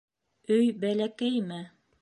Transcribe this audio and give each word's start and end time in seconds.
Өй 0.55 0.71
бәләкәйме? 0.85 1.65